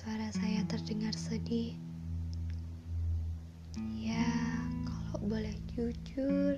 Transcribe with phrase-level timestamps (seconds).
[0.00, 1.76] suara saya terdengar sedih?
[4.00, 4.32] Ya,
[4.88, 6.56] kalau boleh jujur,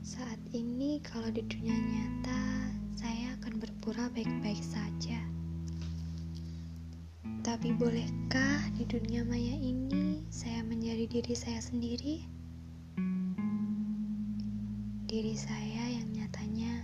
[0.00, 5.20] saat ini kalau di dunia nyata, saya akan berpura baik-baik saja.
[7.44, 12.24] Tapi bolehkah di dunia maya ini saya menjadi diri saya sendiri?
[15.06, 16.82] diri saya yang nyatanya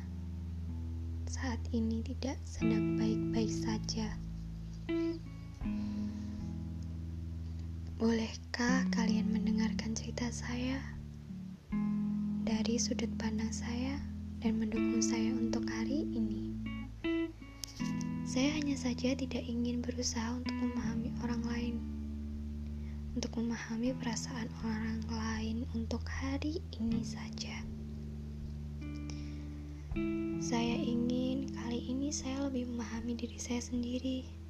[1.27, 4.14] saat ini tidak sedang baik-baik saja.
[8.02, 10.82] Bolehkah kalian mendengarkan cerita saya
[12.42, 14.02] dari sudut pandang saya
[14.42, 16.50] dan mendukung saya untuk hari ini?
[18.27, 21.77] Saya hanya saja tidak ingin berusaha untuk memahami orang lain,
[23.14, 27.55] untuk memahami perasaan orang lain untuk hari ini saja.
[30.42, 34.41] Saya ingin kali ini saya lebih memahami diri saya sendiri.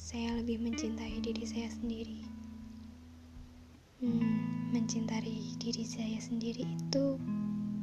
[0.00, 2.24] Saya lebih mencintai diri saya sendiri.
[4.00, 7.20] Hmm, mencintai diri saya sendiri itu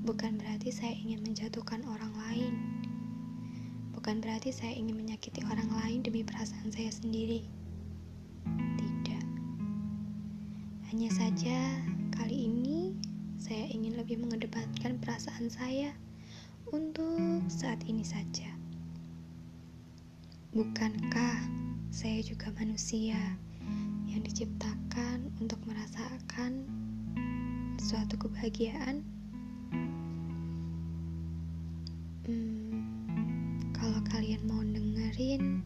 [0.02, 2.54] bukan berarti saya ingin menjatuhkan orang lain.
[3.94, 7.46] Bukan berarti saya ingin menyakiti orang lain demi perasaan saya sendiri.
[8.82, 9.26] Tidak.
[10.90, 11.86] Hanya saja
[12.18, 12.98] kali ini
[13.38, 15.94] saya ingin lebih mengedepankan perasaan saya
[16.74, 18.50] untuk saat ini saja.
[20.58, 23.18] Bukankah saya juga manusia
[24.08, 26.68] yang diciptakan untuk merasakan
[27.80, 29.04] suatu kebahagiaan?
[32.28, 32.84] Hmm,
[33.72, 35.64] kalau kalian mau dengerin,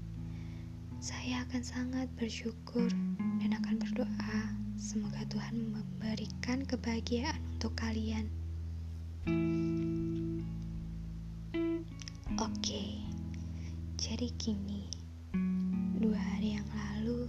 [1.02, 2.89] saya akan sangat bersyukur
[3.41, 4.38] dan akan berdoa
[4.78, 8.29] semoga Tuhan memberikan kebahagiaan untuk kalian.
[12.38, 13.01] Oke,
[13.97, 15.00] jadi gini,
[16.11, 17.23] dua hari yang lalu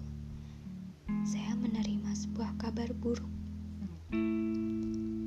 [1.22, 3.30] saya menerima sebuah kabar buruk.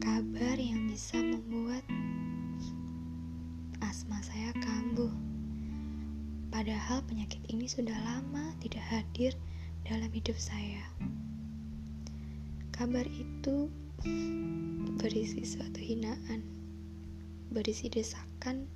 [0.03, 1.79] Kabar yang bisa membuat
[3.79, 5.07] asma saya kambuh.
[6.51, 9.31] Padahal penyakit ini sudah lama tidak hadir
[9.87, 10.83] dalam hidup saya.
[12.75, 13.71] Kabar itu
[14.99, 16.43] berisi suatu hinaan,
[17.55, 18.67] berisi desakan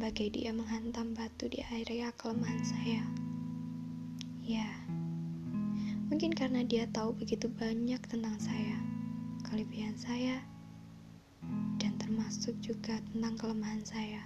[0.00, 3.04] bagai dia menghantam batu di area kelemahan saya.
[4.40, 4.64] Ya,
[6.08, 8.80] mungkin karena dia tahu begitu banyak tentang saya,
[9.44, 10.40] kelebihan saya,
[11.76, 14.24] dan termasuk juga tentang kelemahan saya.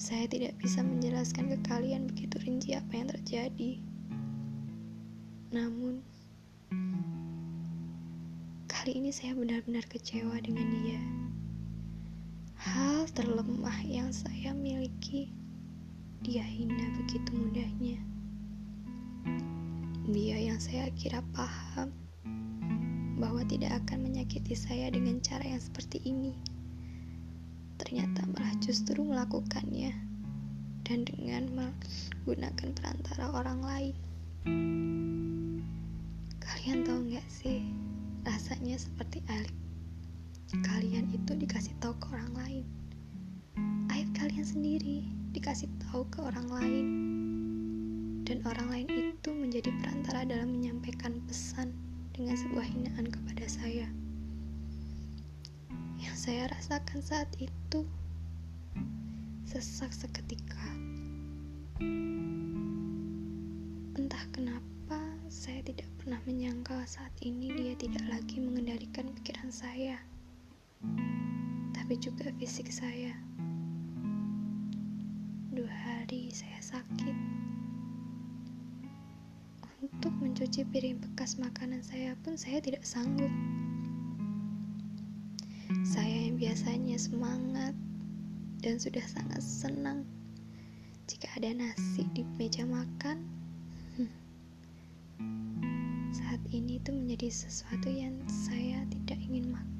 [0.00, 3.72] Saya tidak bisa menjelaskan ke kalian begitu rinci apa yang terjadi.
[5.52, 6.00] Namun,
[8.72, 11.23] kali ini saya benar-benar kecewa dengan dia
[12.64, 15.28] hal terlemah yang saya miliki,
[16.24, 18.00] dia hina begitu mudahnya.
[20.08, 21.92] Dia yang saya kira paham
[23.20, 26.32] bahwa tidak akan menyakiti saya dengan cara yang seperti ini,
[27.76, 29.92] ternyata malah justru melakukannya
[30.88, 33.94] dan dengan menggunakan perantara orang lain.
[36.40, 37.60] Kalian tahu nggak sih
[38.24, 39.63] rasanya seperti Alif?
[40.62, 42.64] Kalian itu dikasih tahu ke orang lain.
[43.90, 45.02] Aib kalian sendiri
[45.34, 46.86] dikasih tahu ke orang lain.
[48.22, 51.74] Dan orang lain itu menjadi perantara dalam menyampaikan pesan
[52.14, 53.90] dengan sebuah hinaan kepada saya.
[55.98, 57.82] Yang saya rasakan saat itu
[59.48, 60.66] sesak seketika.
[63.98, 69.98] Entah kenapa saya tidak pernah menyangka saat ini dia tidak lagi mengendalikan pikiran saya
[71.74, 73.12] tapi juga fisik saya.
[75.52, 77.16] Dua hari saya sakit.
[79.84, 83.30] Untuk mencuci piring bekas makanan saya pun saya tidak sanggup.
[85.84, 87.76] Saya yang biasanya semangat
[88.64, 90.08] dan sudah sangat senang
[91.04, 93.20] jika ada nasi di meja makan.
[96.16, 99.73] Saat ini itu menjadi sesuatu yang saya tidak ingin makan.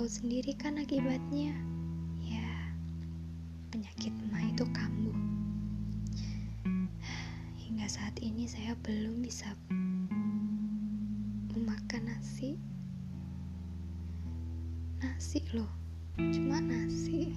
[0.00, 1.52] Tahu sendiri kan akibatnya?
[2.24, 2.48] Ya,
[3.68, 5.12] penyakit mah itu kambuh.
[7.60, 9.52] Hingga saat ini saya belum bisa
[11.52, 12.56] memakan nasi.
[15.04, 15.68] Nasi loh,
[16.16, 17.36] cuma nasi.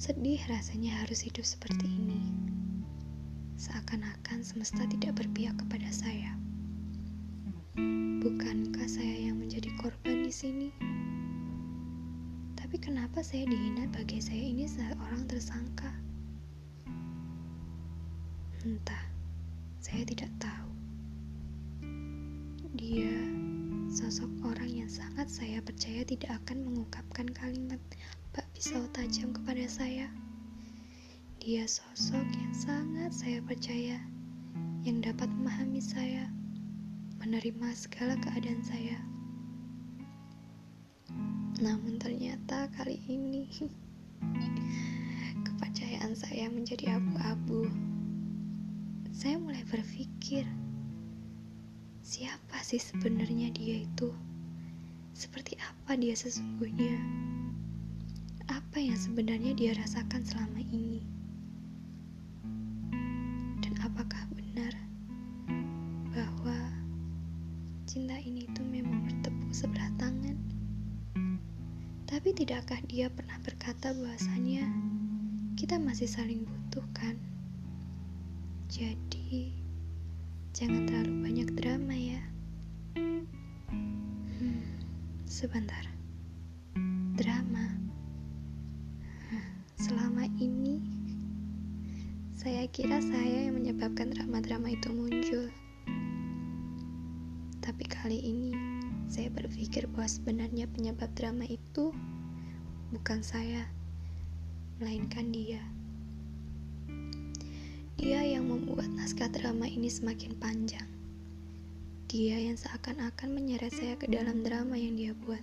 [0.00, 2.32] Sedih rasanya harus hidup seperti ini.
[3.60, 6.32] Seakan-akan semesta tidak berpihak kepada saya.
[7.74, 10.70] Bukankah saya yang menjadi korban di sini?
[12.54, 15.90] Tapi kenapa saya dihina bagi saya ini seorang tersangka?
[18.62, 19.10] Entah,
[19.82, 20.70] saya tidak tahu.
[22.78, 23.10] Dia
[23.90, 27.82] sosok orang yang sangat saya percaya tidak akan mengungkapkan kalimat
[28.30, 30.06] bak pisau tajam kepada saya.
[31.42, 33.98] Dia sosok yang sangat saya percaya
[34.86, 36.30] yang dapat memahami saya
[37.24, 39.00] menerima segala keadaan saya.
[41.56, 43.48] Namun ternyata kali ini
[45.48, 47.72] kepercayaan saya menjadi abu-abu.
[49.08, 50.44] Saya mulai berpikir,
[52.04, 54.12] siapa sih sebenarnya dia itu?
[55.16, 57.00] Seperti apa dia sesungguhnya?
[58.52, 61.13] Apa yang sebenarnya dia rasakan selama ini?
[72.24, 74.64] Tapi tidakkah dia pernah berkata bahwasannya
[75.60, 77.20] kita masih saling butuh kan?
[78.72, 79.52] Jadi,
[80.56, 82.24] jangan terlalu banyak drama ya.
[84.40, 84.64] Hmm,
[85.28, 85.84] sebentar.
[87.20, 87.76] Drama.
[89.76, 90.80] Selama ini,
[92.32, 95.52] saya kira saya yang menyebabkan drama-drama itu muncul.
[97.60, 98.56] Tapi kali ini
[99.12, 101.92] saya berpikir bahwa sebenarnya penyebab drama itu
[102.94, 103.66] bukan saya,
[104.78, 105.58] melainkan dia.
[107.98, 110.86] Dia yang membuat naskah drama ini semakin panjang.
[112.06, 115.42] Dia yang seakan-akan menyeret saya ke dalam drama yang dia buat.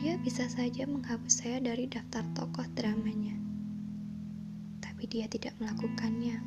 [0.00, 3.36] Dia bisa saja menghapus saya dari daftar tokoh dramanya,
[4.80, 6.40] tapi dia tidak melakukannya.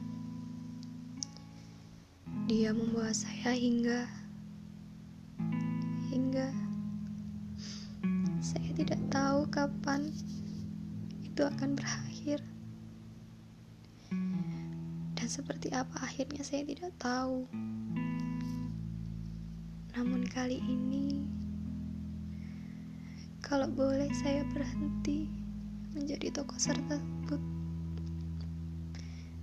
[2.50, 4.10] Dia membawa saya hingga
[6.10, 6.65] hingga
[9.16, 10.12] tahu kapan
[11.24, 12.44] itu akan berakhir.
[15.16, 17.48] Dan seperti apa akhirnya saya tidak tahu.
[19.96, 21.24] Namun kali ini
[23.40, 25.32] kalau boleh saya berhenti
[25.96, 27.40] menjadi tokoh tersebut.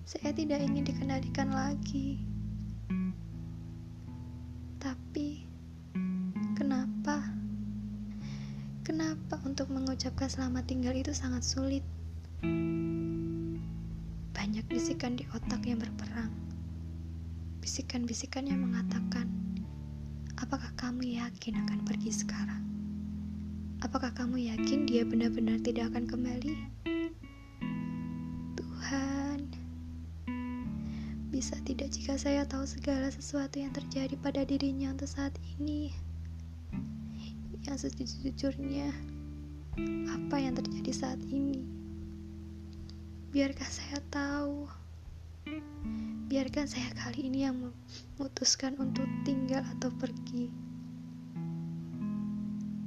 [0.04, 2.20] Saya tidak ingin dikendalikan lagi.
[9.52, 11.84] Untuk mengucapkan selamat tinggal itu sangat sulit?
[14.32, 16.32] Banyak bisikan di otak yang berperang.
[17.60, 19.28] Bisikan-bisikan yang mengatakan,
[20.40, 22.64] "Apakah kamu yakin akan pergi sekarang?
[23.84, 26.56] Apakah kamu yakin dia benar-benar tidak akan kembali?"
[31.32, 35.90] bisa tidak jika saya tahu segala sesuatu yang terjadi pada dirinya untuk saat ini?
[37.66, 38.94] Yang sejujurnya,
[40.10, 41.64] apa yang terjadi saat ini?
[43.32, 44.69] Biarkan saya tahu.
[46.28, 47.56] Biarkan saya kali ini yang
[48.16, 50.52] memutuskan untuk tinggal atau pergi.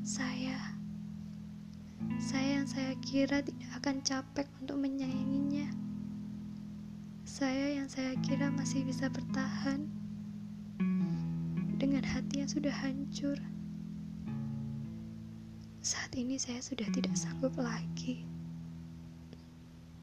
[0.05, 0.57] Saya,
[2.21, 5.85] saya yang saya kira tidak akan capek untuk menyayanginya
[7.25, 9.91] saya yang saya kira masih bisa bertahan
[11.75, 13.35] dengan hati yang sudah hancur.
[15.85, 18.25] Saat ini saya sudah tidak sanggup lagi.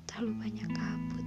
[0.07, 1.27] Terlalu banyak kabut.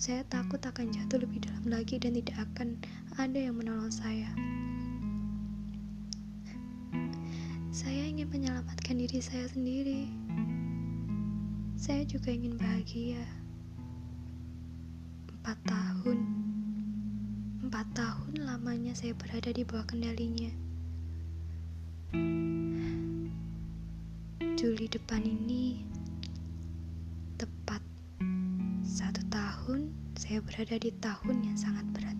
[0.00, 2.80] Saya takut akan jatuh lebih dalam lagi dan tidak akan
[3.20, 4.32] ada yang menolong saya.
[7.68, 10.08] Saya ingin menyelamatkan diri saya sendiri.
[11.76, 13.20] Saya juga ingin bahagia
[15.28, 16.18] empat tahun
[17.68, 20.65] empat tahun lamanya saya berada di bawah kendalinya
[24.66, 25.78] Juli depan ini.
[27.38, 27.78] Tepat
[28.82, 32.18] satu tahun saya berada di tahun yang sangat berat.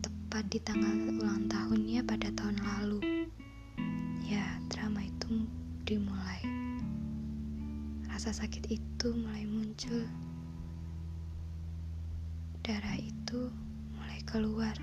[0.00, 3.28] Tepat di tanggal ulang tahunnya pada tahun lalu.
[4.24, 5.44] Ya drama itu
[5.84, 6.40] dimulai.
[8.08, 10.08] Rasa sakit itu mulai muncul.
[12.64, 13.52] Darah itu
[14.00, 14.80] mulai keluar.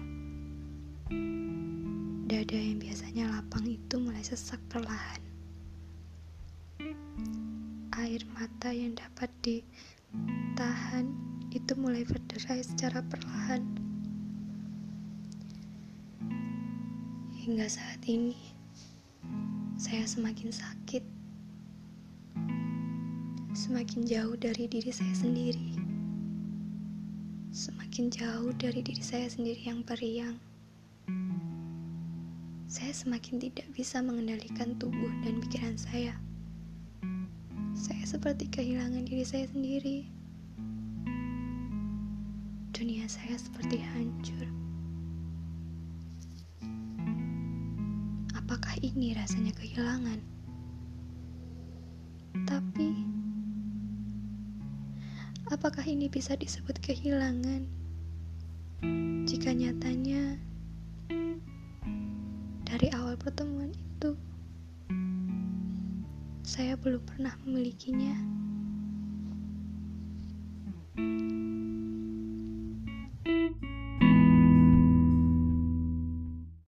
[2.30, 5.29] Dada yang biasanya lapang itu mulai sesak perlahan.
[8.10, 11.14] Air mata yang dapat ditahan
[11.54, 13.62] itu mulai berderai secara perlahan.
[17.38, 18.34] Hingga saat ini,
[19.78, 21.06] saya semakin sakit,
[23.54, 25.78] semakin jauh dari diri saya sendiri
[27.50, 30.38] semakin jauh dari diri saya sendiri yang periang.
[32.70, 36.29] Saya semakin tidak bisa mengendalikan tubuh dan pikiran saya.
[37.80, 40.04] Saya seperti kehilangan diri saya sendiri.
[42.76, 44.48] Dunia saya seperti hancur.
[48.36, 50.20] Apakah ini rasanya kehilangan?
[52.44, 52.92] Tapi,
[55.48, 57.64] apakah ini bisa disebut kehilangan?
[59.24, 60.36] Jika nyatanya
[62.68, 63.89] dari awal pertemuan itu
[66.50, 68.18] saya belum pernah memilikinya.